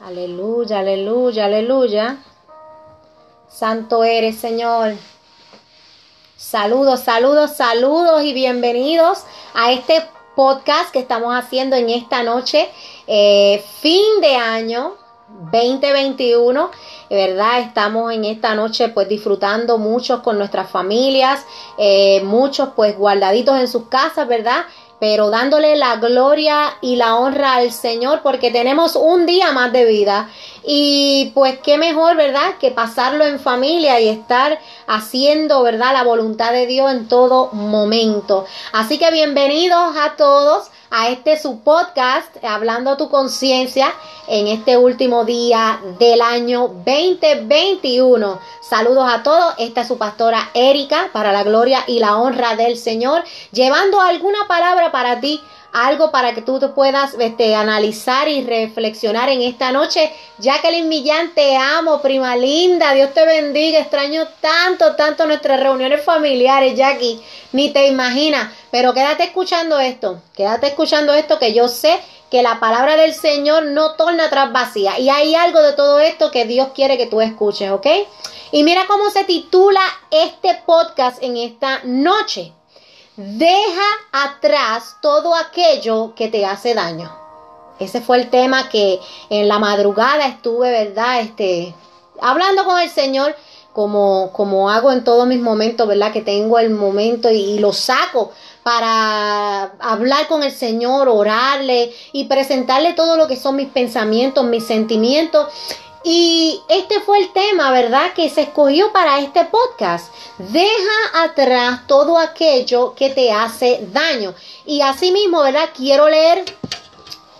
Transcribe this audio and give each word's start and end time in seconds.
Aleluya, 0.00 0.78
aleluya, 0.78 1.46
aleluya. 1.46 2.18
Santo 3.48 4.04
eres, 4.04 4.36
Señor. 4.38 4.94
Saludos, 6.36 7.00
saludos, 7.00 7.56
saludos 7.56 8.22
y 8.22 8.32
bienvenidos 8.32 9.24
a 9.54 9.72
este 9.72 10.04
podcast 10.36 10.92
que 10.92 11.00
estamos 11.00 11.34
haciendo 11.34 11.74
en 11.74 11.90
esta 11.90 12.22
noche, 12.22 12.68
eh, 13.08 13.60
fin 13.80 14.20
de 14.20 14.36
año 14.36 14.94
2021, 15.50 16.70
¿verdad? 17.10 17.58
Estamos 17.58 18.12
en 18.12 18.24
esta 18.24 18.54
noche 18.54 18.90
pues 18.90 19.08
disfrutando 19.08 19.78
muchos 19.78 20.20
con 20.20 20.38
nuestras 20.38 20.70
familias, 20.70 21.44
eh, 21.76 22.22
muchos 22.22 22.68
pues 22.76 22.96
guardaditos 22.96 23.58
en 23.58 23.66
sus 23.66 23.88
casas, 23.88 24.28
¿verdad? 24.28 24.64
Pero 25.00 25.30
dándole 25.30 25.76
la 25.76 25.96
gloria 25.96 26.76
y 26.80 26.96
la 26.96 27.16
honra 27.16 27.54
al 27.54 27.72
Señor 27.72 28.20
porque 28.22 28.50
tenemos 28.50 28.96
un 28.96 29.26
día 29.26 29.52
más 29.52 29.72
de 29.72 29.84
vida 29.84 30.28
y 30.64 31.30
pues 31.34 31.58
qué 31.58 31.78
mejor, 31.78 32.16
¿verdad? 32.16 32.58
Que 32.60 32.70
pasarlo 32.70 33.24
en 33.24 33.40
familia 33.40 34.00
y 34.00 34.08
estar 34.08 34.58
haciendo, 34.86 35.62
¿verdad? 35.62 35.92
La 35.92 36.04
voluntad 36.04 36.52
de 36.52 36.66
Dios 36.66 36.90
en 36.90 37.08
todo 37.08 37.50
momento. 37.52 38.46
Así 38.72 38.98
que 38.98 39.10
bienvenidos 39.10 39.96
a 39.96 40.16
todos 40.16 40.70
a 40.90 41.08
este 41.08 41.38
su 41.38 41.60
podcast, 41.60 42.42
Hablando 42.42 42.96
tu 42.96 43.10
conciencia, 43.10 43.92
en 44.26 44.46
este 44.46 44.76
último 44.76 45.24
día 45.24 45.80
del 45.98 46.20
año 46.22 46.68
2021. 46.68 48.38
Saludos 48.62 49.10
a 49.10 49.22
todos, 49.22 49.54
esta 49.58 49.82
es 49.82 49.88
su 49.88 49.98
pastora 49.98 50.50
Erika, 50.54 51.10
para 51.12 51.32
la 51.32 51.42
gloria 51.42 51.84
y 51.86 51.98
la 51.98 52.16
honra 52.16 52.56
del 52.56 52.76
Señor, 52.76 53.22
llevando 53.52 54.00
alguna 54.00 54.46
palabra 54.46 54.90
para 54.90 55.20
ti 55.20 55.40
algo 55.72 56.10
para 56.10 56.34
que 56.34 56.42
tú 56.42 56.58
te 56.58 56.68
puedas 56.68 57.14
este, 57.18 57.54
analizar 57.54 58.28
y 58.28 58.44
reflexionar 58.44 59.28
en 59.28 59.42
esta 59.42 59.72
noche. 59.72 60.12
Jacqueline 60.38 60.88
Millán, 60.88 61.34
te 61.34 61.56
amo, 61.56 62.00
prima 62.00 62.36
linda, 62.36 62.94
Dios 62.94 63.12
te 63.14 63.24
bendiga, 63.24 63.78
extraño 63.78 64.26
tanto, 64.40 64.96
tanto 64.96 65.26
nuestras 65.26 65.60
reuniones 65.60 66.04
familiares, 66.04 66.74
Jackie, 66.76 67.22
ni 67.52 67.70
te 67.72 67.86
imaginas, 67.86 68.52
pero 68.70 68.94
quédate 68.94 69.24
escuchando 69.24 69.78
esto, 69.78 70.22
quédate 70.34 70.68
escuchando 70.68 71.14
esto 71.14 71.38
que 71.38 71.54
yo 71.54 71.68
sé 71.68 71.98
que 72.30 72.42
la 72.42 72.60
palabra 72.60 72.96
del 72.96 73.14
Señor 73.14 73.66
no 73.66 73.92
torna 73.92 74.26
atrás 74.26 74.52
vacía 74.52 74.98
y 74.98 75.08
hay 75.08 75.34
algo 75.34 75.62
de 75.62 75.72
todo 75.72 75.98
esto 75.98 76.30
que 76.30 76.44
Dios 76.44 76.68
quiere 76.74 76.98
que 76.98 77.06
tú 77.06 77.20
escuches, 77.20 77.70
¿ok? 77.70 77.86
Y 78.52 78.62
mira 78.62 78.86
cómo 78.86 79.10
se 79.10 79.24
titula 79.24 79.80
este 80.10 80.60
podcast 80.66 81.22
en 81.22 81.36
esta 81.36 81.80
noche. 81.84 82.52
Deja 83.20 83.82
atrás 84.12 84.98
todo 85.02 85.34
aquello 85.34 86.14
que 86.14 86.28
te 86.28 86.46
hace 86.46 86.72
daño. 86.74 87.12
Ese 87.80 88.00
fue 88.00 88.18
el 88.18 88.30
tema 88.30 88.68
que 88.68 89.00
en 89.28 89.48
la 89.48 89.58
madrugada 89.58 90.28
estuve, 90.28 90.70
¿verdad? 90.70 91.22
Este, 91.22 91.74
hablando 92.20 92.64
con 92.64 92.80
el 92.80 92.88
Señor, 92.88 93.34
como, 93.72 94.30
como 94.32 94.70
hago 94.70 94.92
en 94.92 95.02
todos 95.02 95.26
mis 95.26 95.40
momentos, 95.40 95.88
¿verdad? 95.88 96.12
Que 96.12 96.22
tengo 96.22 96.60
el 96.60 96.70
momento 96.70 97.28
y, 97.28 97.38
y 97.38 97.58
lo 97.58 97.72
saco 97.72 98.30
para 98.62 99.72
hablar 99.80 100.28
con 100.28 100.44
el 100.44 100.52
Señor, 100.52 101.08
orarle 101.08 101.92
y 102.12 102.26
presentarle 102.26 102.92
todo 102.92 103.16
lo 103.16 103.26
que 103.26 103.34
son 103.34 103.56
mis 103.56 103.68
pensamientos, 103.68 104.44
mis 104.44 104.64
sentimientos. 104.64 105.48
Y 106.04 106.62
este 106.68 107.00
fue 107.00 107.18
el 107.18 107.32
tema, 107.32 107.70
¿verdad? 107.70 108.12
Que 108.14 108.30
se 108.30 108.42
escogió 108.42 108.92
para 108.92 109.18
este 109.20 109.44
podcast. 109.46 110.12
Deja 110.38 111.24
atrás 111.24 111.86
todo 111.86 112.18
aquello 112.18 112.94
que 112.94 113.10
te 113.10 113.32
hace 113.32 113.86
daño. 113.92 114.34
Y 114.64 114.80
asimismo, 114.80 115.42
¿verdad? 115.42 115.70
Quiero 115.74 116.08
leer 116.08 116.44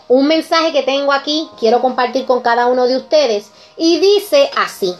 un 0.08 0.26
mensaje 0.26 0.72
que 0.72 0.82
tengo 0.82 1.12
aquí, 1.12 1.48
quiero 1.58 1.80
compartir 1.80 2.26
con 2.26 2.40
cada 2.40 2.66
uno 2.66 2.86
de 2.86 2.96
ustedes. 2.96 3.50
Y 3.76 4.00
dice 4.00 4.50
así, 4.56 4.94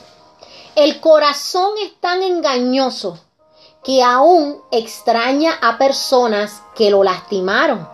el 0.76 1.00
corazón 1.00 1.72
es 1.82 1.98
tan 2.00 2.22
engañoso 2.22 3.18
que 3.82 4.02
aún 4.02 4.60
extraña 4.70 5.58
a 5.60 5.78
personas 5.78 6.62
que 6.76 6.90
lo 6.90 7.02
lastimaron 7.02 7.88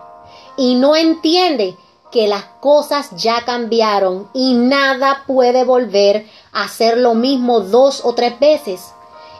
y 0.57 0.75
no 0.75 0.95
entiende 0.95 1.77
que 2.15 2.27
las 2.29 2.45
cosas 2.61 3.09
ya 3.17 3.43
cambiaron 3.43 4.29
y 4.33 4.53
nada 4.53 5.25
puede 5.27 5.65
volver 5.65 6.25
a 6.53 6.69
ser 6.69 6.97
lo 6.97 7.13
mismo 7.13 7.59
dos 7.59 8.05
o 8.05 8.15
tres 8.15 8.39
veces. 8.39 8.93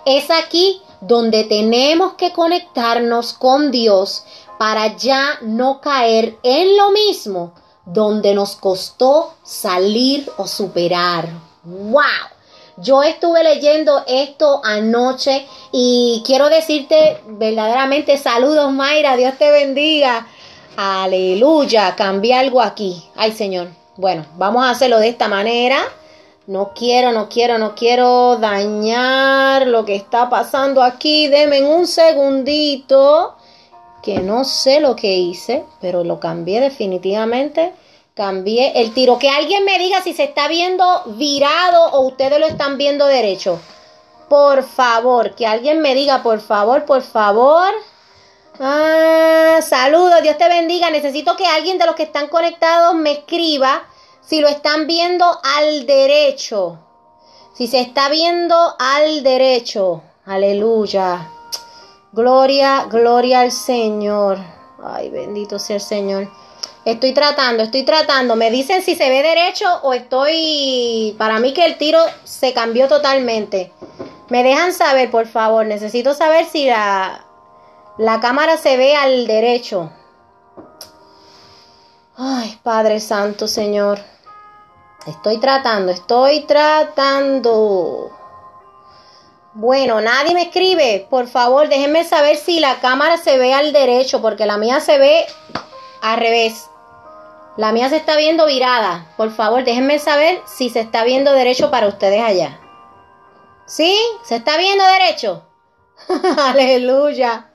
Es 0.05 0.29
aquí 0.29 0.81
donde 0.99 1.45
tenemos 1.45 2.15
que 2.15 2.33
conectarnos 2.33 3.31
con 3.31 3.71
Dios 3.71 4.25
para 4.59 4.97
ya 4.97 5.37
no 5.41 5.79
caer 5.79 6.37
en 6.43 6.75
lo 6.75 6.91
mismo 6.91 7.53
donde 7.85 8.33
nos 8.33 8.57
costó 8.57 9.35
salir 9.41 10.29
o 10.35 10.45
superar. 10.45 11.29
¡Wow! 11.63 12.03
Yo 12.75 13.03
estuve 13.03 13.41
leyendo 13.41 14.03
esto 14.05 14.59
anoche 14.65 15.47
y 15.71 16.21
quiero 16.25 16.49
decirte 16.49 17.21
verdaderamente 17.25 18.17
saludos 18.17 18.73
Mayra, 18.73 19.15
Dios 19.15 19.37
te 19.37 19.49
bendiga. 19.49 20.27
Aleluya, 20.77 21.95
cambié 21.95 22.33
algo 22.33 22.61
aquí. 22.61 23.01
Ay 23.15 23.31
Señor. 23.31 23.69
Bueno, 23.97 24.25
vamos 24.35 24.65
a 24.65 24.71
hacerlo 24.71 24.99
de 24.99 25.07
esta 25.07 25.29
manera. 25.29 25.77
No 26.47 26.73
quiero, 26.75 27.11
no 27.11 27.29
quiero, 27.29 27.57
no 27.57 27.75
quiero 27.75 28.35
dañar 28.35 29.67
lo 29.67 29.85
que 29.85 29.95
está 29.95 30.29
pasando 30.29 30.83
aquí. 30.83 31.27
Deme 31.27 31.63
un 31.63 31.87
segundito. 31.87 33.35
Que 34.03 34.19
no 34.19 34.43
sé 34.43 34.81
lo 34.81 34.95
que 34.95 35.15
hice, 35.15 35.63
pero 35.81 36.03
lo 36.03 36.19
cambié 36.19 36.59
definitivamente. 36.59 37.73
Cambié 38.13 38.73
el 38.81 38.93
tiro. 38.93 39.17
Que 39.17 39.29
alguien 39.29 39.63
me 39.63 39.79
diga 39.79 40.01
si 40.01 40.13
se 40.13 40.25
está 40.25 40.47
viendo 40.47 41.03
virado 41.17 41.93
o 41.93 42.01
ustedes 42.01 42.39
lo 42.39 42.45
están 42.45 42.77
viendo 42.77 43.05
derecho. 43.05 43.59
Por 44.27 44.63
favor, 44.63 45.35
que 45.35 45.47
alguien 45.47 45.81
me 45.81 45.95
diga, 45.95 46.21
por 46.21 46.41
favor, 46.41 46.85
por 46.85 47.01
favor. 47.01 47.73
Saludos, 49.77 50.21
Dios 50.21 50.37
te 50.37 50.47
bendiga. 50.47 50.89
Necesito 50.89 51.35
que 51.35 51.45
alguien 51.45 51.77
de 51.77 51.85
los 51.85 51.95
que 51.95 52.03
están 52.03 52.29
conectados 52.29 52.95
me 52.95 53.11
escriba 53.11 53.83
si 54.21 54.39
lo 54.39 54.47
están 54.47 54.87
viendo 54.87 55.25
al 55.43 55.85
derecho. 55.85 56.79
Si 57.53 57.67
se 57.67 57.81
está 57.81 58.07
viendo 58.07 58.55
al 58.79 59.21
derecho. 59.21 60.01
Aleluya. 60.25 61.29
Gloria, 62.13 62.85
gloria 62.89 63.41
al 63.41 63.51
Señor. 63.51 64.37
Ay, 64.81 65.09
bendito 65.09 65.59
sea 65.59 65.75
el 65.75 65.81
Señor. 65.81 66.31
Estoy 66.85 67.13
tratando, 67.13 67.63
estoy 67.63 67.83
tratando. 67.83 68.37
Me 68.37 68.51
dicen 68.51 68.81
si 68.81 68.95
se 68.95 69.09
ve 69.09 69.23
derecho 69.23 69.65
o 69.83 69.91
estoy... 69.91 71.15
Para 71.17 71.39
mí 71.39 71.53
que 71.53 71.65
el 71.65 71.77
tiro 71.77 71.99
se 72.23 72.53
cambió 72.53 72.87
totalmente. 72.87 73.73
Me 74.29 74.41
dejan 74.41 74.71
saber, 74.71 75.11
por 75.11 75.27
favor. 75.27 75.65
Necesito 75.65 76.13
saber 76.13 76.45
si 76.45 76.67
la, 76.67 77.24
la 77.97 78.19
cámara 78.19 78.57
se 78.57 78.77
ve 78.77 78.95
al 78.95 79.25
derecho. 79.27 79.91
Ay, 82.17 82.59
Padre 82.63 82.99
Santo, 82.99 83.47
Señor. 83.47 83.99
Estoy 85.07 85.37
tratando, 85.37 85.91
estoy 85.91 86.41
tratando. 86.41 88.11
Bueno, 89.53 90.01
nadie 90.01 90.33
me 90.33 90.43
escribe. 90.43 91.07
Por 91.09 91.27
favor, 91.27 91.69
déjenme 91.69 92.03
saber 92.03 92.35
si 92.37 92.59
la 92.59 92.79
cámara 92.79 93.17
se 93.17 93.37
ve 93.37 93.53
al 93.53 93.71
derecho, 93.71 94.21
porque 94.21 94.45
la 94.45 94.57
mía 94.57 94.79
se 94.79 94.97
ve 94.97 95.25
al 96.01 96.17
revés. 96.17 96.69
La 97.55 97.71
mía 97.71 97.89
se 97.89 97.97
está 97.97 98.17
viendo 98.17 98.45
virada. 98.45 99.13
Por 99.15 99.31
favor, 99.31 99.63
déjenme 99.63 99.99
saber 99.99 100.41
si 100.45 100.69
se 100.69 100.81
está 100.81 101.05
viendo 101.05 101.31
derecho 101.31 101.71
para 101.71 101.87
ustedes 101.87 102.21
allá. 102.21 102.59
¿Sí? 103.65 103.97
¿Se 104.23 104.35
está 104.35 104.57
viendo 104.57 104.83
derecho? 104.83 105.45
Aleluya. 106.37 107.51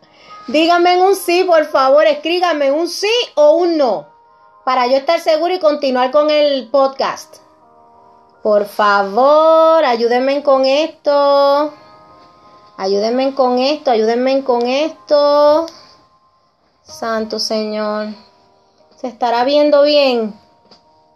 Díganme 0.50 0.96
un 0.96 1.14
sí, 1.14 1.44
por 1.44 1.64
favor, 1.66 2.04
escríganme 2.08 2.72
un 2.72 2.88
sí 2.88 3.12
o 3.36 3.52
un 3.52 3.76
no, 3.76 4.08
para 4.64 4.88
yo 4.88 4.96
estar 4.96 5.20
seguro 5.20 5.54
y 5.54 5.60
continuar 5.60 6.10
con 6.10 6.28
el 6.28 6.68
podcast. 6.70 7.36
Por 8.42 8.64
favor, 8.64 9.84
ayúdenme 9.84 10.42
con 10.42 10.64
esto. 10.64 11.72
Ayúdenme 12.76 13.32
con 13.36 13.60
esto, 13.60 13.92
ayúdenme 13.92 14.42
con 14.42 14.66
esto. 14.66 15.66
Santo 16.82 17.38
Señor. 17.38 18.08
¿Se 18.96 19.06
estará 19.06 19.44
viendo 19.44 19.82
bien? 19.82 20.34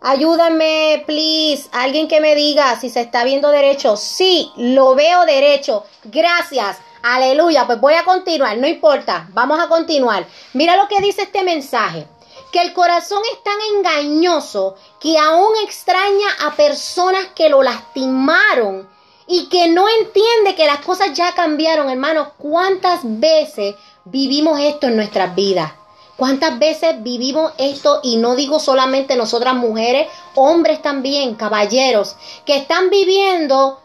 Ayúdenme, 0.01 1.03
please. 1.09 1.69
Alguien 1.73 2.07
que 2.07 2.21
me 2.21 2.37
diga 2.37 2.79
si 2.79 2.89
se 2.89 3.01
está 3.01 3.25
viendo 3.25 3.51
derecho. 3.51 3.97
Sí, 3.97 4.53
lo 4.57 4.95
veo 4.95 5.27
derecho. 5.27 5.83
Gracias. 6.05 6.77
Aleluya, 7.07 7.67
pues 7.67 7.79
voy 7.83 7.93
a 7.93 8.03
continuar, 8.03 8.57
no 8.57 8.67
importa, 8.67 9.29
vamos 9.35 9.61
a 9.61 9.69
continuar. 9.69 10.27
Mira 10.55 10.75
lo 10.75 10.89
que 10.89 11.03
dice 11.03 11.21
este 11.21 11.45
mensaje, 11.45 12.07
que 12.51 12.63
el 12.63 12.73
corazón 12.73 13.21
es 13.31 13.43
tan 13.43 13.59
engañoso 13.77 14.75
que 15.01 15.19
aún 15.19 15.51
extraña 15.67 16.29
a 16.47 16.57
personas 16.57 17.27
que 17.37 17.51
lo 17.51 17.63
lastimaron 17.63 18.89
y 19.27 19.51
que 19.51 19.69
no 19.69 19.87
entiende 19.87 20.55
que 20.57 20.65
las 20.65 20.79
cosas 20.79 21.13
ya 21.13 21.35
cambiaron, 21.35 21.91
hermanos. 21.91 22.29
¿Cuántas 22.39 23.01
veces 23.03 23.75
vivimos 24.07 24.59
esto 24.59 24.87
en 24.87 24.97
nuestras 24.97 25.35
vidas? 25.35 25.73
¿Cuántas 26.17 26.59
veces 26.59 27.03
vivimos 27.03 27.53
esto? 27.59 28.01
Y 28.03 28.17
no 28.17 28.35
digo 28.35 28.59
solamente 28.59 29.15
nosotras 29.15 29.55
mujeres, 29.55 30.09
hombres 30.37 30.81
también, 30.81 31.35
caballeros, 31.35 32.17
que 32.47 32.57
están 32.57 32.89
viviendo 32.89 33.84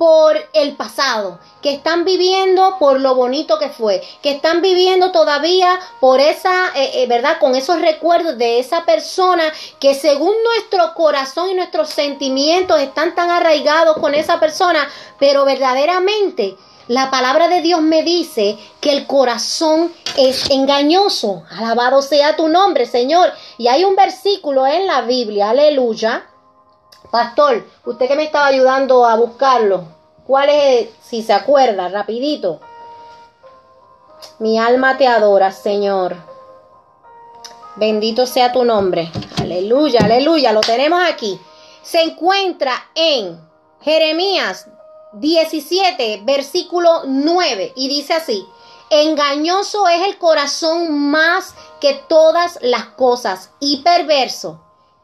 por 0.00 0.34
el 0.54 0.76
pasado, 0.76 1.38
que 1.60 1.74
están 1.74 2.06
viviendo 2.06 2.78
por 2.78 2.98
lo 3.00 3.14
bonito 3.14 3.58
que 3.58 3.68
fue, 3.68 4.02
que 4.22 4.30
están 4.30 4.62
viviendo 4.62 5.12
todavía 5.12 5.78
por 6.00 6.20
esa, 6.20 6.68
eh, 6.74 7.02
eh, 7.02 7.06
¿verdad? 7.06 7.36
Con 7.38 7.54
esos 7.54 7.82
recuerdos 7.82 8.38
de 8.38 8.60
esa 8.60 8.86
persona 8.86 9.42
que 9.78 9.94
según 9.94 10.32
nuestro 10.42 10.94
corazón 10.94 11.50
y 11.50 11.54
nuestros 11.54 11.90
sentimientos 11.90 12.80
están 12.80 13.14
tan 13.14 13.28
arraigados 13.28 13.98
con 13.98 14.14
esa 14.14 14.40
persona, 14.40 14.88
pero 15.18 15.44
verdaderamente 15.44 16.56
la 16.88 17.10
palabra 17.10 17.48
de 17.48 17.60
Dios 17.60 17.82
me 17.82 18.02
dice 18.02 18.56
que 18.80 18.92
el 18.92 19.06
corazón 19.06 19.92
es 20.16 20.48
engañoso. 20.48 21.42
Alabado 21.50 22.00
sea 22.00 22.36
tu 22.36 22.48
nombre, 22.48 22.86
Señor. 22.86 23.34
Y 23.58 23.68
hay 23.68 23.84
un 23.84 23.96
versículo 23.96 24.66
en 24.66 24.86
la 24.86 25.02
Biblia, 25.02 25.50
aleluya, 25.50 26.29
Pastor, 27.10 27.66
usted 27.86 28.06
que 28.06 28.14
me 28.14 28.24
estaba 28.24 28.46
ayudando 28.46 29.04
a 29.04 29.16
buscarlo, 29.16 29.84
¿cuál 30.26 30.48
es, 30.48 30.90
si 31.02 31.24
se 31.24 31.32
acuerda, 31.32 31.88
rapidito? 31.88 32.60
Mi 34.38 34.60
alma 34.60 34.96
te 34.96 35.08
adora, 35.08 35.50
Señor. 35.50 36.16
Bendito 37.74 38.26
sea 38.26 38.52
tu 38.52 38.64
nombre. 38.64 39.10
Aleluya, 39.40 40.00
aleluya, 40.04 40.52
lo 40.52 40.60
tenemos 40.60 41.00
aquí. 41.02 41.40
Se 41.82 42.00
encuentra 42.02 42.72
en 42.94 43.40
Jeremías 43.80 44.68
17, 45.14 46.20
versículo 46.22 47.02
9, 47.06 47.72
y 47.74 47.88
dice 47.88 48.14
así, 48.14 48.46
engañoso 48.90 49.88
es 49.88 50.06
el 50.06 50.18
corazón 50.18 51.10
más 51.10 51.54
que 51.80 51.94
todas 52.08 52.58
las 52.62 52.86
cosas 52.86 53.50
y 53.58 53.82
perverso. 53.82 54.60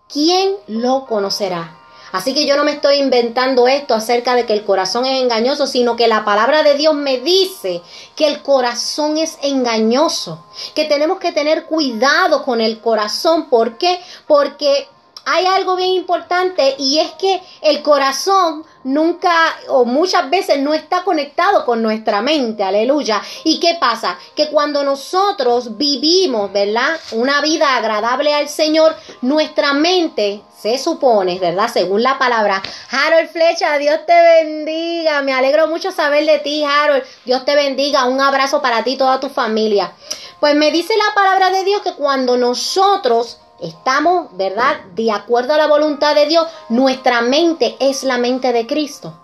¿Quién 0.08 0.54
lo 0.68 1.06
conocerá? 1.06 1.85
Así 2.12 2.34
que 2.34 2.46
yo 2.46 2.56
no 2.56 2.64
me 2.64 2.72
estoy 2.72 2.96
inventando 2.96 3.68
esto 3.68 3.94
acerca 3.94 4.34
de 4.34 4.46
que 4.46 4.52
el 4.52 4.64
corazón 4.64 5.06
es 5.06 5.20
engañoso, 5.20 5.66
sino 5.66 5.96
que 5.96 6.08
la 6.08 6.24
palabra 6.24 6.62
de 6.62 6.74
Dios 6.74 6.94
me 6.94 7.18
dice 7.18 7.82
que 8.14 8.28
el 8.28 8.42
corazón 8.42 9.18
es 9.18 9.38
engañoso, 9.42 10.44
que 10.74 10.84
tenemos 10.84 11.18
que 11.18 11.32
tener 11.32 11.64
cuidado 11.64 12.44
con 12.44 12.60
el 12.60 12.80
corazón. 12.80 13.48
¿Por 13.48 13.76
qué? 13.76 14.00
Porque 14.26 14.88
hay 15.28 15.44
algo 15.44 15.74
bien 15.74 15.90
importante 15.90 16.76
y 16.78 17.00
es 17.00 17.10
que 17.12 17.42
el 17.60 17.82
corazón 17.82 18.64
nunca 18.84 19.32
o 19.68 19.84
muchas 19.84 20.30
veces 20.30 20.60
no 20.60 20.72
está 20.72 21.02
conectado 21.02 21.64
con 21.64 21.82
nuestra 21.82 22.22
mente, 22.22 22.62
aleluya. 22.62 23.20
¿Y 23.42 23.58
qué 23.58 23.76
pasa? 23.80 24.16
Que 24.36 24.50
cuando 24.50 24.84
nosotros 24.84 25.76
vivimos, 25.76 26.52
¿verdad? 26.52 26.96
Una 27.10 27.40
vida 27.40 27.76
agradable 27.76 28.32
al 28.32 28.48
Señor, 28.48 28.94
nuestra 29.20 29.72
mente 29.72 30.42
se 30.56 30.78
supone, 30.78 31.40
¿verdad? 31.40 31.68
Según 31.72 32.04
la 32.04 32.18
palabra. 32.18 32.62
Harold 32.92 33.28
Flecha, 33.30 33.78
Dios 33.78 33.98
te 34.06 34.14
bendiga. 34.14 35.22
Me 35.22 35.32
alegro 35.32 35.66
mucho 35.66 35.90
saber 35.90 36.24
de 36.24 36.38
ti, 36.38 36.62
Harold. 36.62 37.02
Dios 37.24 37.44
te 37.44 37.56
bendiga. 37.56 38.04
Un 38.04 38.20
abrazo 38.20 38.62
para 38.62 38.84
ti 38.84 38.92
y 38.92 38.96
toda 38.96 39.18
tu 39.18 39.28
familia. 39.28 39.92
Pues 40.38 40.54
me 40.54 40.70
dice 40.70 40.94
la 40.96 41.14
palabra 41.14 41.50
de 41.50 41.64
Dios 41.64 41.82
que 41.82 41.94
cuando 41.94 42.36
nosotros 42.36 43.38
estamos, 43.60 44.36
¿verdad? 44.36 44.80
De 44.94 45.10
acuerdo 45.10 45.54
a 45.54 45.58
la 45.58 45.66
voluntad 45.66 46.14
de 46.14 46.26
Dios, 46.26 46.46
nuestra 46.68 47.20
mente 47.22 47.76
es 47.80 48.04
la 48.04 48.18
mente 48.18 48.52
de 48.52 48.66
Cristo. 48.66 49.14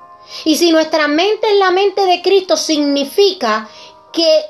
Y 0.44 0.56
si 0.56 0.72
nuestra 0.72 1.08
mente 1.08 1.50
es 1.52 1.58
la 1.58 1.70
mente 1.70 2.06
de 2.06 2.22
Cristo, 2.22 2.56
significa 2.56 3.68
que 4.12 4.44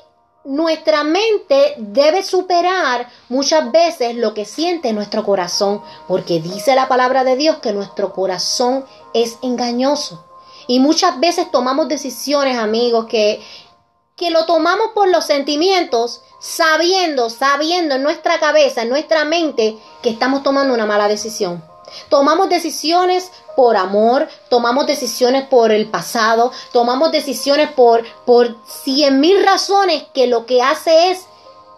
nuestra 0.44 1.04
mente 1.04 1.74
debe 1.78 2.22
superar 2.22 3.08
muchas 3.28 3.70
veces 3.70 4.16
lo 4.16 4.34
que 4.34 4.44
siente 4.44 4.92
nuestro 4.92 5.24
corazón, 5.24 5.82
porque 6.08 6.40
dice 6.40 6.74
la 6.74 6.88
palabra 6.88 7.24
de 7.24 7.36
Dios 7.36 7.58
que 7.58 7.72
nuestro 7.72 8.12
corazón 8.12 8.84
es 9.14 9.38
engañoso. 9.42 10.24
Y 10.66 10.80
muchas 10.80 11.18
veces 11.18 11.50
tomamos 11.50 11.88
decisiones, 11.88 12.56
amigos, 12.56 13.06
que, 13.06 13.42
que 14.16 14.30
lo 14.30 14.44
tomamos 14.46 14.88
por 14.94 15.08
los 15.08 15.24
sentimientos, 15.24 16.22
sabiendo, 16.38 17.30
sabiendo 17.30 17.94
en 17.94 18.02
nuestra 18.02 18.38
cabeza, 18.38 18.82
en 18.82 18.88
nuestra 18.88 19.24
mente, 19.24 19.78
que 20.02 20.10
estamos 20.10 20.42
tomando 20.42 20.74
una 20.74 20.86
mala 20.86 21.08
decisión. 21.08 21.62
Tomamos 22.08 22.48
decisiones 22.48 23.30
por 23.56 23.76
amor, 23.76 24.28
tomamos 24.48 24.86
decisiones 24.86 25.44
por 25.44 25.72
el 25.72 25.88
pasado, 25.88 26.52
tomamos 26.72 27.12
decisiones 27.12 27.70
por, 27.70 28.04
por 28.24 28.56
cien 28.66 29.20
mil 29.20 29.44
razones 29.44 30.04
que 30.14 30.26
lo 30.26 30.46
que 30.46 30.62
hace 30.62 31.10
es 31.10 31.26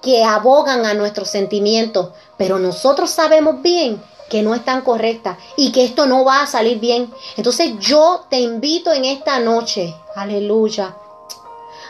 que 0.03 0.23
abogan 0.23 0.87
a 0.87 0.95
nuestros 0.95 1.31
sentimientos. 1.31 2.11
Pero 2.37 2.59
nosotros 2.59 3.11
sabemos 3.11 3.63
bien 3.63 4.01
que 4.29 4.43
no 4.43 4.55
están 4.55 4.83
correctas 4.83 5.39
y 5.57 5.73
que 5.73 5.85
esto 5.85 6.07
no 6.07 6.25
va 6.25 6.43
a 6.43 6.47
salir 6.47 6.79
bien. 6.79 7.13
Entonces 7.37 7.73
yo 7.81 8.25
te 8.29 8.39
invito 8.39 8.93
en 8.93 9.05
esta 9.05 9.41
noche, 9.41 9.95
aleluya, 10.15 10.97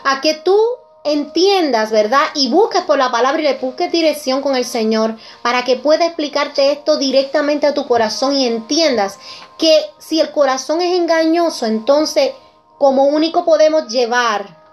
a 0.05 0.21
que 0.21 0.35
tú 0.35 0.57
entiendas, 1.03 1.91
¿verdad? 1.91 2.21
Y 2.35 2.49
busques 2.49 2.83
por 2.83 2.97
la 2.97 3.11
palabra 3.11 3.41
y 3.41 3.43
le 3.43 3.55
busques 3.55 3.91
dirección 3.91 4.41
con 4.41 4.55
el 4.55 4.65
Señor 4.65 5.15
para 5.41 5.63
que 5.63 5.75
pueda 5.75 6.05
explicarte 6.05 6.71
esto 6.71 6.97
directamente 6.97 7.67
a 7.67 7.73
tu 7.73 7.87
corazón 7.87 8.35
y 8.35 8.47
entiendas 8.47 9.19
que 9.57 9.85
si 9.97 10.19
el 10.19 10.31
corazón 10.31 10.81
es 10.81 10.97
engañoso, 10.97 11.65
entonces 11.65 12.31
como 12.77 13.05
único 13.05 13.45
podemos 13.45 13.87
llevar 13.87 14.63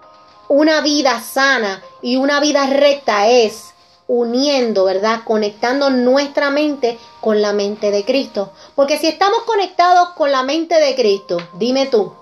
una 0.49 0.81
vida 0.81 1.19
sana 1.19 1.83
y 2.01 2.15
una 2.15 2.39
vida 2.39 2.67
recta 2.67 3.27
es 3.27 3.73
uniendo, 4.07 4.85
¿verdad? 4.85 5.21
Conectando 5.23 5.89
nuestra 5.89 6.51
mente 6.51 6.99
con 7.21 7.41
la 7.41 7.53
mente 7.53 7.89
de 7.89 8.05
Cristo. 8.05 8.51
Porque 8.75 8.97
si 8.97 9.07
estamos 9.07 9.43
conectados 9.43 10.09
con 10.09 10.31
la 10.31 10.43
mente 10.43 10.79
de 10.79 10.95
Cristo, 10.95 11.37
dime 11.53 11.87
tú, 11.87 12.13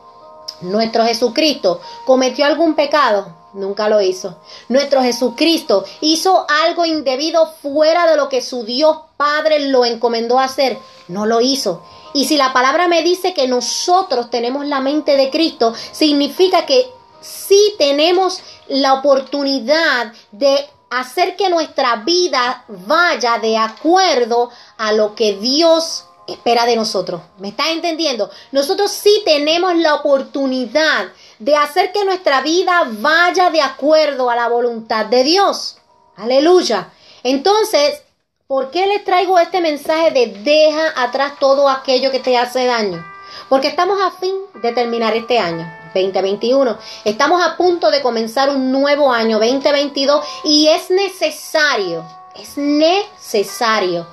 nuestro 0.62 1.06
Jesucristo 1.06 1.82
cometió 2.06 2.46
algún 2.46 2.76
pecado, 2.76 3.42
Nunca 3.54 3.90
lo 3.90 4.00
hizo. 4.00 4.38
Nuestro 4.70 5.02
Jesucristo 5.02 5.84
hizo 6.00 6.46
algo 6.64 6.86
indebido 6.86 7.48
fuera 7.62 8.08
de 8.08 8.16
lo 8.16 8.30
que 8.30 8.42
su 8.42 8.64
Dios 8.64 8.98
Padre 9.18 9.68
lo 9.68 9.84
encomendó 9.84 10.40
a 10.40 10.46
hacer. 10.46 10.78
No 11.10 11.26
lo 11.26 11.42
hizo. 11.42 11.84
Y 12.14 12.26
si 12.26 12.38
la 12.38 12.54
palabra 12.54 12.88
me 12.88 13.04
dice 13.04 13.34
que 13.34 13.48
nosotros 13.48 14.30
tenemos 14.30 14.66
la 14.66 14.80
mente 14.80 15.18
de 15.18 15.30
Cristo, 15.30 15.74
significa 15.92 16.66
que 16.66 16.90
sí 17.20 17.76
tenemos 17.78 18.42
la 18.68 18.94
oportunidad 18.94 20.14
de 20.32 20.70
hacer 20.90 21.36
que 21.36 21.50
nuestra 21.50 21.98
vida 21.98 22.66
vaya 22.68 23.38
de 23.38 23.58
acuerdo 23.58 24.50
a 24.78 24.94
lo 24.94 25.14
que 25.16 25.34
Dios 25.36 26.06
espera 26.32 26.66
de 26.66 26.76
nosotros. 26.76 27.22
¿Me 27.38 27.50
estás 27.50 27.70
entendiendo? 27.70 28.30
Nosotros 28.52 28.92
sí 28.92 29.22
tenemos 29.26 29.76
la 29.76 29.96
oportunidad 29.96 31.10
de 31.40 31.56
hacer 31.56 31.92
que 31.92 32.06
nuestra 32.06 32.42
vida 32.42 32.88
vaya 32.90 33.50
de 33.50 33.62
acuerdo 33.62 34.30
a 34.30 34.36
la 34.36 34.48
voluntad 34.48 35.06
de 35.06 35.24
Dios. 35.24 35.78
Aleluya. 36.16 36.92
Entonces, 37.24 38.02
¿por 38.48 38.72
qué 38.72 38.88
les 38.88 39.04
traigo 39.04 39.40
este 39.40 39.62
mensaje 39.62 40.12
de 40.12 40.28
deja 40.44 40.94
atrás 40.96 41.34
todo 41.40 41.70
aquello 41.70 42.12
que 42.12 42.20
te 42.20 42.38
hace 42.38 42.66
daño? 42.66 43.06
Porque 43.50 43.68
estamos 43.68 44.00
a 44.02 44.12
fin 44.12 44.36
de 44.62 44.72
terminar 44.72 45.16
este 45.16 45.40
año. 45.40 45.82
2021. 45.94 46.78
Estamos 47.04 47.46
a 47.46 47.58
punto 47.58 47.92
de 47.92 48.02
comenzar 48.02 48.50
un 48.50 48.72
nuevo 48.72 49.12
año, 49.12 49.40
2022, 49.40 50.26
y 50.46 50.68
es 50.70 50.90
necesario, 50.90 52.06
es 52.36 52.58
necesario 52.58 54.08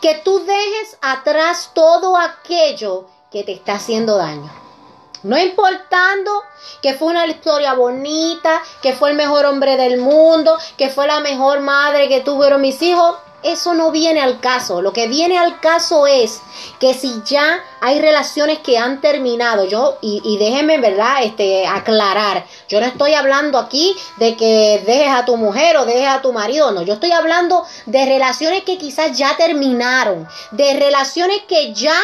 que 0.00 0.14
tú 0.24 0.44
dejes 0.44 0.96
atrás 1.00 1.70
todo 1.74 2.16
aquello 2.16 3.06
que 3.30 3.44
te 3.44 3.52
está 3.52 3.74
haciendo 3.74 4.16
daño. 4.16 4.50
No 5.22 5.36
importando 5.36 6.42
que 6.80 6.94
fue 6.94 7.08
una 7.08 7.26
historia 7.26 7.74
bonita, 7.74 8.62
que 8.80 8.92
fue 8.92 9.10
el 9.10 9.16
mejor 9.16 9.46
hombre 9.46 9.76
del 9.76 9.98
mundo, 9.98 10.56
que 10.76 10.90
fue 10.90 11.06
la 11.06 11.20
mejor 11.20 11.60
madre 11.60 12.08
que 12.08 12.20
tuvieron 12.20 12.60
mis 12.60 12.80
hijos, 12.82 13.16
eso 13.42 13.74
no 13.74 13.90
viene 13.90 14.20
al 14.20 14.40
caso. 14.40 14.82
Lo 14.82 14.92
que 14.92 15.08
viene 15.08 15.38
al 15.38 15.60
caso 15.60 16.06
es 16.06 16.40
que 16.80 16.94
si 16.94 17.22
ya 17.24 17.62
hay 17.80 18.00
relaciones 18.00 18.58
que 18.58 18.78
han 18.78 19.00
terminado, 19.00 19.64
yo, 19.64 19.98
y, 20.00 20.20
y 20.24 20.38
déjenme, 20.38 20.78
¿verdad?, 20.78 21.22
este, 21.22 21.66
aclarar. 21.66 22.44
Yo 22.68 22.80
no 22.80 22.86
estoy 22.86 23.14
hablando 23.14 23.58
aquí 23.58 23.96
de 24.16 24.36
que 24.36 24.82
dejes 24.84 25.10
a 25.14 25.24
tu 25.24 25.36
mujer 25.36 25.76
o 25.76 25.84
dejes 25.84 26.08
a 26.08 26.20
tu 26.20 26.32
marido, 26.32 26.72
no. 26.72 26.82
Yo 26.82 26.94
estoy 26.94 27.12
hablando 27.12 27.64
de 27.86 28.04
relaciones 28.06 28.64
que 28.64 28.78
quizás 28.78 29.16
ya 29.16 29.36
terminaron, 29.36 30.28
de 30.50 30.74
relaciones 30.74 31.42
que 31.46 31.72
ya 31.72 31.98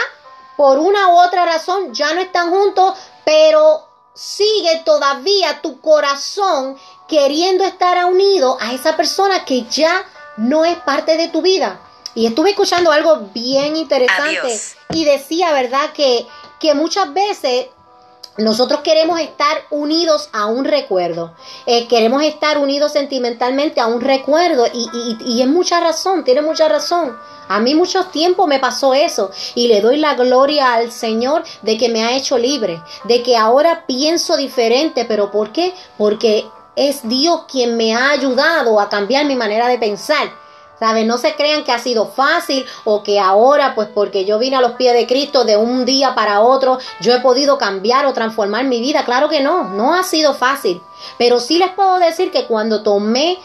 por 0.57 0.79
una 0.79 1.09
u 1.09 1.19
otra 1.19 1.45
razón 1.45 1.93
ya 1.93 2.15
no 2.15 2.21
están 2.21 2.51
juntos, 2.51 2.95
pero 3.25 3.89
sigue 4.15 4.83
todavía 4.85 5.61
tu 5.61 5.81
corazón 5.81 6.79
queriendo 7.09 7.65
estar 7.65 8.05
unido 8.05 8.57
a 8.61 8.73
esa 8.73 8.97
persona 8.97 9.45
que 9.45 9.65
ya 9.65 10.05
no 10.37 10.65
es 10.65 10.77
parte 10.79 11.17
de 11.17 11.29
tu 11.29 11.43
vida. 11.43 11.81
Y 12.15 12.27
estuve 12.27 12.51
escuchando 12.51 12.93
algo 12.93 13.29
bien 13.35 13.77
interesante 13.77 14.57
y 14.91 15.05
decía, 15.05 15.53
¿verdad? 15.53 15.93
Que, 15.93 16.27
que 16.61 16.75
muchas 16.75 17.13
veces 17.13 17.67
nosotros 18.37 18.81
queremos 18.81 19.21
estar 19.21 19.59
unidos 19.71 20.29
a 20.33 20.47
un 20.47 20.65
recuerdo, 20.65 21.35
eh, 21.67 21.87
queremos 21.87 22.23
estar 22.23 22.59
unidos 22.59 22.93
sentimentalmente 22.93 23.81
a 23.81 23.87
un 23.87 24.01
recuerdo 24.01 24.67
y, 24.73 24.89
y, 24.93 25.19
y 25.25 25.43
es 25.43 25.49
mucha 25.49 25.81
razón, 25.81 26.25
tiene 26.25 26.43
mucha 26.43 26.69
razón. 26.69 27.17
A 27.47 27.61
mí 27.61 27.75
mucho 27.75 28.07
tiempo 28.07 28.47
me 28.47 28.59
pasó 28.59 28.95
eso 28.95 29.31
y 29.55 29.69
le 29.69 29.81
doy 29.81 29.99
la 29.99 30.15
gloria 30.15 30.75
al 30.75 30.91
Señor 30.91 31.45
de 31.63 31.77
que 31.77 31.89
me 31.91 32.03
ha 32.03 32.17
hecho 32.17 32.39
libre, 32.39 32.83
de 33.05 33.23
que 33.23 33.37
ahora 33.37 33.85
pienso 33.87 34.37
diferente, 34.37 35.05
pero 35.05 35.31
¿por 35.31 35.53
qué? 35.53 35.75
Porque 35.99 36.47
es 36.77 37.09
Dios 37.09 37.43
quien 37.51 37.77
me 37.77 37.95
ha 37.95 38.11
ayudado 38.11 38.81
a 38.81 38.89
cambiar 38.89 39.27
mi 39.27 39.37
manera 39.37 39.69
de 39.69 39.79
pensar. 39.79 40.31
¿Saben? 40.79 41.07
No 41.07 41.19
se 41.19 41.35
crean 41.37 41.63
que 41.63 41.71
ha 41.71 41.79
sido 41.79 42.09
fácil 42.09 42.67
o 42.85 43.05
que 43.05 43.21
ahora, 43.21 43.77
pues 43.77 43.89
porque 43.95 44.25
yo 44.25 44.41
vine 44.41 44.57
a 44.57 44.61
los 44.61 44.73
pies 44.73 44.93
de 44.93 45.07
Cristo 45.07 45.45
de 45.45 45.57
un 45.57 45.85
día 45.85 46.17
para 46.17 46.41
otro, 46.41 46.79
yo 47.01 47.15
he 47.15 47.21
podido 47.21 47.59
cambiar 47.59 48.07
o 48.07 48.13
transformar 48.13 48.65
mi 48.65 48.81
vida. 48.81 49.05
Claro 49.05 49.29
que 49.29 49.41
no, 49.41 49.65
no 49.65 49.95
ha 49.95 50.03
sido 50.03 50.35
fácil. 50.35 50.83
Pero 51.17 51.39
sí 51.39 51.59
les 51.59 51.71
puedo 51.71 51.99
decir 51.99 52.33
que 52.33 52.47
cuando 52.47 52.83
tomé 52.83 53.39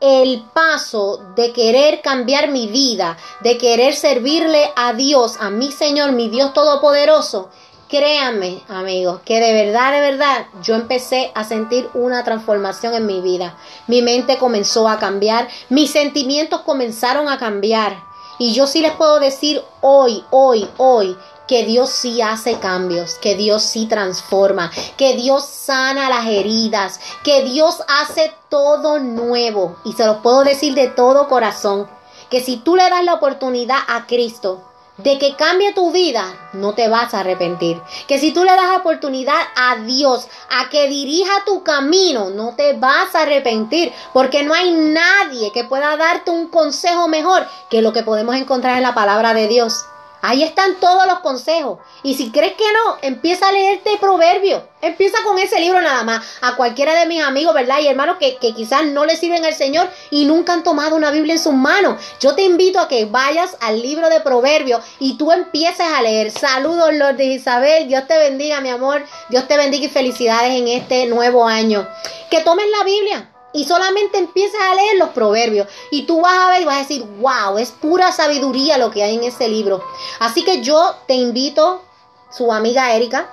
el 0.00 0.42
paso 0.54 1.20
de 1.36 1.52
querer 1.52 2.00
cambiar 2.00 2.48
mi 2.48 2.68
vida, 2.68 3.18
de 3.40 3.58
querer 3.58 3.94
servirle 3.94 4.72
a 4.76 4.94
Dios, 4.94 5.36
a 5.40 5.50
mi 5.50 5.72
Señor, 5.72 6.12
mi 6.12 6.28
Dios 6.28 6.54
Todopoderoso, 6.54 7.50
Créanme, 7.90 8.62
amigos, 8.68 9.20
que 9.24 9.40
de 9.40 9.52
verdad, 9.52 9.90
de 9.90 10.00
verdad, 10.00 10.46
yo 10.62 10.76
empecé 10.76 11.32
a 11.34 11.42
sentir 11.42 11.90
una 11.92 12.22
transformación 12.22 12.94
en 12.94 13.04
mi 13.04 13.20
vida. 13.20 13.58
Mi 13.88 14.00
mente 14.00 14.38
comenzó 14.38 14.88
a 14.88 15.00
cambiar, 15.00 15.48
mis 15.70 15.90
sentimientos 15.90 16.60
comenzaron 16.60 17.28
a 17.28 17.36
cambiar. 17.36 18.00
Y 18.38 18.54
yo 18.54 18.68
sí 18.68 18.80
les 18.80 18.92
puedo 18.92 19.18
decir 19.18 19.60
hoy, 19.80 20.24
hoy, 20.30 20.68
hoy, 20.76 21.16
que 21.48 21.64
Dios 21.64 21.90
sí 21.90 22.22
hace 22.22 22.60
cambios, 22.60 23.16
que 23.16 23.34
Dios 23.34 23.64
sí 23.64 23.86
transforma, 23.86 24.70
que 24.96 25.16
Dios 25.16 25.44
sana 25.44 26.08
las 26.08 26.28
heridas, 26.28 27.00
que 27.24 27.42
Dios 27.42 27.82
hace 27.88 28.32
todo 28.48 29.00
nuevo. 29.00 29.74
Y 29.84 29.94
se 29.94 30.06
los 30.06 30.18
puedo 30.18 30.44
decir 30.44 30.74
de 30.74 30.86
todo 30.86 31.26
corazón, 31.26 31.88
que 32.30 32.40
si 32.40 32.56
tú 32.58 32.76
le 32.76 32.88
das 32.88 33.02
la 33.02 33.14
oportunidad 33.14 33.78
a 33.88 34.06
Cristo, 34.06 34.69
de 35.02 35.18
que 35.18 35.34
cambie 35.36 35.72
tu 35.72 35.92
vida, 35.92 36.24
no 36.52 36.74
te 36.74 36.88
vas 36.88 37.14
a 37.14 37.20
arrepentir. 37.20 37.80
Que 38.06 38.18
si 38.18 38.32
tú 38.32 38.44
le 38.44 38.52
das 38.52 38.78
oportunidad 38.78 39.40
a 39.56 39.76
Dios 39.76 40.28
a 40.50 40.68
que 40.68 40.88
dirija 40.88 41.44
tu 41.44 41.62
camino, 41.62 42.30
no 42.30 42.54
te 42.56 42.74
vas 42.74 43.14
a 43.14 43.22
arrepentir. 43.22 43.92
Porque 44.12 44.42
no 44.42 44.54
hay 44.54 44.72
nadie 44.72 45.52
que 45.52 45.64
pueda 45.64 45.96
darte 45.96 46.30
un 46.30 46.48
consejo 46.48 47.08
mejor 47.08 47.46
que 47.68 47.82
lo 47.82 47.92
que 47.92 48.02
podemos 48.02 48.36
encontrar 48.36 48.76
en 48.76 48.82
la 48.82 48.94
palabra 48.94 49.34
de 49.34 49.48
Dios. 49.48 49.84
Ahí 50.22 50.42
están 50.42 50.78
todos 50.80 51.06
los 51.06 51.20
consejos. 51.20 51.78
Y 52.02 52.14
si 52.14 52.30
crees 52.30 52.52
que 52.54 52.64
no, 52.72 52.98
empieza 53.02 53.48
a 53.48 53.52
leerte 53.52 53.96
proverbio. 53.98 54.68
Empieza 54.82 55.18
con 55.24 55.38
ese 55.38 55.60
libro 55.60 55.80
nada 55.80 56.04
más. 56.04 56.24
A 56.40 56.56
cualquiera 56.56 56.94
de 56.94 57.06
mis 57.06 57.22
amigos, 57.22 57.54
¿verdad? 57.54 57.80
Y 57.80 57.88
hermanos 57.88 58.16
que, 58.18 58.36
que 58.36 58.54
quizás 58.54 58.84
no 58.86 59.04
le 59.04 59.16
sirven 59.16 59.44
al 59.44 59.54
Señor 59.54 59.88
y 60.10 60.24
nunca 60.24 60.52
han 60.52 60.62
tomado 60.62 60.96
una 60.96 61.10
Biblia 61.10 61.34
en 61.34 61.40
sus 61.40 61.54
manos. 61.54 62.00
Yo 62.20 62.34
te 62.34 62.42
invito 62.42 62.80
a 62.80 62.88
que 62.88 63.06
vayas 63.06 63.56
al 63.60 63.80
libro 63.80 64.08
de 64.08 64.20
proverbios 64.20 64.84
y 64.98 65.16
tú 65.16 65.32
empieces 65.32 65.86
a 65.86 66.02
leer. 66.02 66.30
Saludos, 66.30 66.92
Lord 66.94 67.20
Isabel. 67.20 67.88
Dios 67.88 68.06
te 68.06 68.18
bendiga, 68.18 68.60
mi 68.60 68.70
amor. 68.70 69.04
Dios 69.28 69.46
te 69.48 69.56
bendiga 69.56 69.86
y 69.86 69.90
felicidades 69.90 70.52
en 70.52 70.68
este 70.68 71.06
nuevo 71.06 71.46
año. 71.46 71.88
Que 72.30 72.40
tomes 72.40 72.66
la 72.78 72.84
Biblia 72.84 73.29
y 73.52 73.64
solamente 73.64 74.18
empiezas 74.18 74.60
a 74.60 74.74
leer 74.74 74.96
los 74.96 75.10
proverbios 75.10 75.68
y 75.90 76.02
tú 76.02 76.20
vas 76.20 76.38
a 76.38 76.50
ver 76.50 76.62
y 76.62 76.64
vas 76.64 76.76
a 76.76 76.82
decir, 76.82 77.04
wow, 77.20 77.58
es 77.58 77.70
pura 77.70 78.12
sabiduría 78.12 78.78
lo 78.78 78.90
que 78.90 79.02
hay 79.02 79.16
en 79.16 79.24
ese 79.24 79.48
libro. 79.48 79.82
Así 80.18 80.44
que 80.44 80.62
yo 80.62 80.94
te 81.06 81.14
invito, 81.14 81.82
su 82.30 82.52
amiga 82.52 82.94
Erika, 82.94 83.28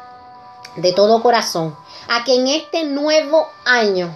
de 0.75 0.93
todo 0.93 1.21
corazón, 1.21 1.75
a 2.07 2.23
que 2.23 2.35
en 2.35 2.47
este 2.47 2.83
nuevo 2.83 3.47
año 3.65 4.13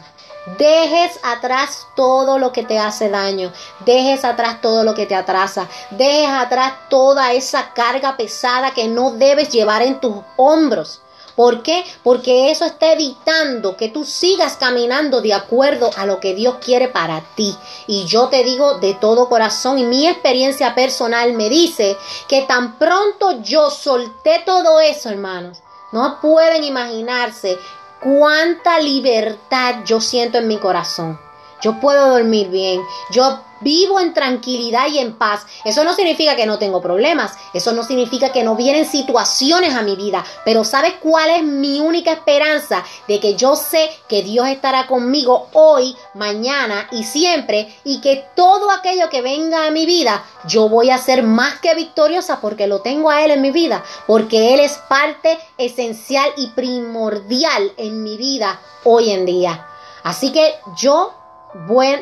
Dejes 0.57 1.19
atrás 1.21 1.85
todo 1.95 2.39
lo 2.39 2.51
que 2.51 2.63
te 2.63 2.79
hace 2.79 3.09
daño. 3.09 3.53
Dejes 3.85 4.25
atrás 4.25 4.59
todo 4.59 4.83
lo 4.83 4.95
que 4.95 5.05
te 5.05 5.13
atrasa. 5.13 5.67
Dejes 5.91 6.31
atrás 6.31 6.73
toda 6.89 7.33
esa 7.33 7.73
carga 7.73 8.17
pesada 8.17 8.71
que 8.71 8.87
no 8.87 9.11
debes 9.11 9.49
llevar 9.49 9.83
en 9.83 9.99
tus 9.99 10.15
hombros. 10.37 11.01
¿Por 11.41 11.63
qué? 11.63 11.83
Porque 12.03 12.51
eso 12.51 12.65
está 12.65 12.93
evitando 12.93 13.75
que 13.75 13.89
tú 13.89 14.05
sigas 14.05 14.57
caminando 14.57 15.21
de 15.21 15.33
acuerdo 15.33 15.89
a 15.97 16.05
lo 16.05 16.19
que 16.19 16.35
Dios 16.35 16.57
quiere 16.63 16.87
para 16.87 17.21
ti. 17.33 17.57
Y 17.87 18.05
yo 18.05 18.27
te 18.27 18.43
digo 18.43 18.75
de 18.75 18.93
todo 18.93 19.27
corazón 19.27 19.79
y 19.79 19.83
mi 19.83 20.07
experiencia 20.07 20.75
personal 20.75 21.33
me 21.33 21.49
dice 21.49 21.97
que 22.27 22.43
tan 22.43 22.77
pronto 22.77 23.41
yo 23.41 23.71
solté 23.71 24.43
todo 24.45 24.81
eso, 24.81 25.09
hermanos, 25.09 25.63
no 25.91 26.21
pueden 26.21 26.63
imaginarse 26.63 27.57
cuánta 28.03 28.79
libertad 28.79 29.77
yo 29.83 29.99
siento 29.99 30.37
en 30.37 30.47
mi 30.47 30.57
corazón. 30.57 31.19
Yo 31.63 31.79
puedo 31.79 32.09
dormir 32.09 32.49
bien, 32.49 32.79
yo 33.09 33.39
vivo 33.61 33.99
en 33.99 34.13
tranquilidad 34.13 34.87
y 34.87 34.99
en 34.99 35.17
paz. 35.17 35.45
Eso 35.63 35.83
no 35.83 35.93
significa 35.93 36.35
que 36.35 36.45
no 36.45 36.59
tengo 36.59 36.81
problemas, 36.81 37.33
eso 37.53 37.71
no 37.71 37.83
significa 37.83 38.31
que 38.31 38.43
no 38.43 38.55
vienen 38.55 38.85
situaciones 38.85 39.75
a 39.75 39.81
mi 39.81 39.95
vida, 39.95 40.23
pero 40.45 40.63
¿sabes 40.63 40.93
cuál 41.01 41.29
es 41.29 41.43
mi 41.43 41.79
única 41.79 42.11
esperanza? 42.11 42.83
De 43.07 43.19
que 43.19 43.35
yo 43.35 43.55
sé 43.55 43.89
que 44.07 44.23
Dios 44.23 44.47
estará 44.47 44.87
conmigo 44.87 45.47
hoy, 45.53 45.95
mañana 46.13 46.87
y 46.91 47.03
siempre 47.03 47.73
y 47.83 48.01
que 48.01 48.25
todo 48.35 48.71
aquello 48.71 49.09
que 49.09 49.21
venga 49.21 49.67
a 49.67 49.71
mi 49.71 49.85
vida, 49.85 50.23
yo 50.47 50.69
voy 50.69 50.89
a 50.89 50.97
ser 50.97 51.23
más 51.23 51.59
que 51.59 51.73
victoriosa 51.75 52.39
porque 52.41 52.67
lo 52.67 52.81
tengo 52.81 53.09
a 53.09 53.23
Él 53.23 53.31
en 53.31 53.41
mi 53.41 53.51
vida, 53.51 53.83
porque 54.07 54.53
Él 54.53 54.59
es 54.59 54.73
parte 54.89 55.37
esencial 55.57 56.29
y 56.37 56.47
primordial 56.47 57.71
en 57.77 58.03
mi 58.03 58.17
vida 58.17 58.59
hoy 58.83 59.11
en 59.11 59.25
día. 59.25 59.67
Así 60.03 60.31
que 60.31 60.55
yo 60.77 61.13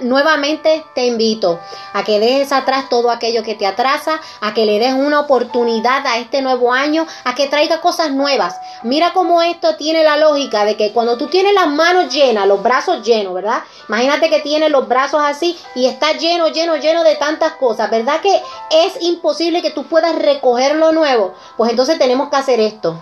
nuevamente 0.01 0.85
te 0.93 1.05
invito 1.05 1.59
a 1.93 2.03
que 2.03 2.19
dejes 2.19 2.51
atrás 2.51 2.89
todo 2.89 3.09
aquello 3.09 3.43
que 3.43 3.55
te 3.55 3.65
atrasa, 3.65 4.19
a 4.41 4.53
que 4.53 4.65
le 4.65 4.79
des 4.79 4.93
una 4.93 5.19
oportunidad 5.19 6.05
a 6.05 6.17
este 6.17 6.41
nuevo 6.41 6.71
año, 6.71 7.05
a 7.23 7.35
que 7.35 7.47
traiga 7.47 7.81
cosas 7.81 8.11
nuevas. 8.11 8.59
Mira 8.83 9.11
cómo 9.13 9.41
esto 9.41 9.75
tiene 9.75 10.03
la 10.03 10.17
lógica 10.17 10.65
de 10.65 10.75
que 10.75 10.91
cuando 10.91 11.17
tú 11.17 11.27
tienes 11.27 11.53
las 11.53 11.67
manos 11.67 12.13
llenas, 12.13 12.47
los 12.47 12.61
brazos 12.61 13.05
llenos, 13.05 13.33
¿verdad? 13.33 13.63
Imagínate 13.87 14.29
que 14.29 14.39
tienes 14.39 14.69
los 14.69 14.87
brazos 14.87 15.21
así 15.23 15.57
y 15.75 15.85
está 15.85 16.13
lleno, 16.13 16.49
lleno, 16.49 16.77
lleno 16.77 17.03
de 17.03 17.15
tantas 17.15 17.53
cosas, 17.53 17.89
¿verdad? 17.89 18.21
Que 18.21 18.41
es 18.71 19.01
imposible 19.01 19.61
que 19.61 19.71
tú 19.71 19.85
puedas 19.85 20.15
recoger 20.15 20.75
lo 20.75 20.91
nuevo. 20.91 21.33
Pues 21.57 21.71
entonces 21.71 21.97
tenemos 21.97 22.29
que 22.29 22.35
hacer 22.35 22.59
esto. 22.59 22.99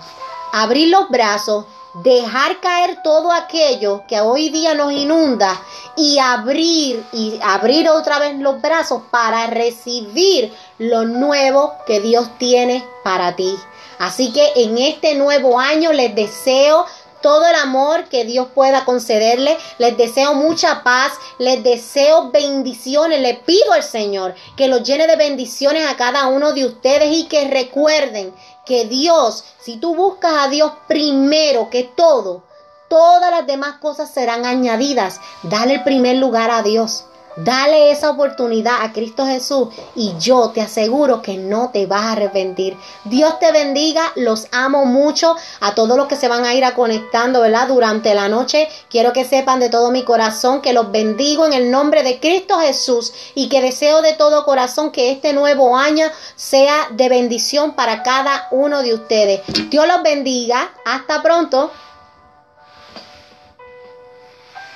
Abrir 0.53 0.87
los 0.87 1.09
brazos, 1.09 1.65
dejar 2.03 2.59
caer 2.59 3.01
todo 3.03 3.31
aquello 3.31 4.03
que 4.07 4.21
hoy 4.21 4.49
día 4.49 4.75
nos 4.75 4.91
inunda 4.91 5.59
y 5.95 6.19
abrir 6.19 7.03
y 7.11 7.39
abrir 7.41 7.89
otra 7.89 8.19
vez 8.19 8.37
los 8.37 8.61
brazos 8.61 9.01
para 9.09 9.47
recibir 9.47 10.53
lo 10.77 11.05
nuevo 11.05 11.73
que 11.87 11.99
Dios 11.99 12.29
tiene 12.37 12.85
para 13.03 13.35
ti. 13.35 13.55
Así 13.99 14.31
que 14.31 14.51
en 14.57 14.77
este 14.77 15.15
nuevo 15.15 15.59
año 15.59 15.91
les 15.91 16.13
deseo 16.13 16.85
todo 17.21 17.47
el 17.47 17.55
amor 17.55 18.05
que 18.05 18.25
Dios 18.25 18.47
pueda 18.53 18.85
concederle. 18.85 19.57
Les 19.79 19.97
deseo 19.97 20.35
mucha 20.35 20.83
paz, 20.83 21.13
les 21.39 21.63
deseo 21.63 22.29
bendiciones. 22.31 23.21
Le 23.21 23.33
pido 23.33 23.73
al 23.73 23.83
Señor 23.83 24.35
que 24.55 24.67
los 24.67 24.83
llene 24.83 25.07
de 25.07 25.15
bendiciones 25.15 25.85
a 25.87 25.97
cada 25.97 26.27
uno 26.27 26.53
de 26.53 26.65
ustedes 26.65 27.11
y 27.11 27.25
que 27.25 27.47
recuerden 27.47 28.33
que 28.67 28.85
Dios, 28.85 29.43
si 29.59 29.77
tú 29.77 29.95
buscas 29.95 30.33
a 30.37 30.47
Dios 30.49 30.71
primero 30.87 31.69
que 31.69 31.83
todo, 31.83 32.43
todas 32.89 33.31
las 33.31 33.47
demás 33.47 33.77
cosas 33.77 34.11
serán 34.11 34.45
añadidas. 34.45 35.19
Dale 35.43 35.75
el 35.75 35.83
primer 35.83 36.17
lugar 36.17 36.51
a 36.51 36.61
Dios. 36.61 37.05
Dale 37.37 37.91
esa 37.91 38.09
oportunidad 38.09 38.81
a 38.81 38.91
Cristo 38.91 39.25
Jesús 39.25 39.69
y 39.95 40.13
yo 40.19 40.49
te 40.49 40.61
aseguro 40.61 41.21
que 41.21 41.37
no 41.37 41.69
te 41.71 41.85
vas 41.85 42.01
a 42.01 42.11
arrepentir. 42.13 42.75
Dios 43.03 43.37
te 43.39 43.51
bendiga, 43.51 44.01
los 44.15 44.47
amo 44.51 44.85
mucho 44.85 45.35
a 45.59 45.75
todos 45.75 45.95
los 45.97 46.07
que 46.07 46.15
se 46.15 46.27
van 46.27 46.45
a 46.45 46.55
ir 46.55 46.65
a 46.65 46.73
conectando, 46.73 47.41
¿verdad? 47.41 47.67
Durante 47.67 48.15
la 48.15 48.27
noche. 48.27 48.67
Quiero 48.89 49.13
que 49.13 49.23
sepan 49.23 49.59
de 49.59 49.69
todo 49.69 49.91
mi 49.91 50.03
corazón 50.03 50.61
que 50.61 50.73
los 50.73 50.91
bendigo 50.91 51.45
en 51.45 51.53
el 51.53 51.69
nombre 51.69 52.01
de 52.01 52.19
Cristo 52.19 52.57
Jesús 52.59 53.13
y 53.35 53.49
que 53.49 53.61
deseo 53.61 54.01
de 54.01 54.13
todo 54.13 54.43
corazón 54.43 54.91
que 54.91 55.11
este 55.11 55.33
nuevo 55.33 55.77
año 55.77 56.07
sea 56.35 56.87
de 56.91 57.07
bendición 57.07 57.73
para 57.73 58.01
cada 58.01 58.47
uno 58.49 58.81
de 58.81 58.95
ustedes. 58.95 59.41
Dios 59.69 59.87
los 59.87 60.01
bendiga. 60.01 60.71
Hasta 60.85 61.21
pronto. 61.21 61.71